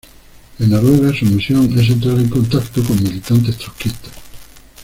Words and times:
En 0.57 0.67
Noruega 0.71 1.13
su 1.13 1.27
misión 1.27 1.77
es 1.77 1.89
entrar 1.91 2.17
en 2.17 2.27
contacto 2.27 2.83
con 2.83 3.03
militantes 3.03 3.55
trotskistas. 3.55 4.11